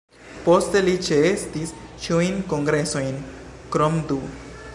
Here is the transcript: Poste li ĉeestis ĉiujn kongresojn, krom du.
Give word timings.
Poste 0.45 0.79
li 0.85 0.93
ĉeestis 1.07 1.75
ĉiujn 2.07 2.41
kongresojn, 2.55 3.23
krom 3.77 4.05
du. 4.13 4.19